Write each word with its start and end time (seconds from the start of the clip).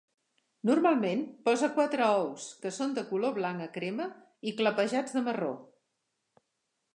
Normalment 0.67 1.19
posa 1.49 1.69
quatre 1.75 2.07
ous, 2.21 2.47
que 2.63 2.71
són 2.77 2.95
de 2.95 3.03
color 3.11 3.37
blanc 3.37 3.67
a 3.67 3.69
crema 3.77 4.09
i 4.53 4.55
clapejats 4.63 5.19
de 5.19 5.23
marró. 5.29 5.53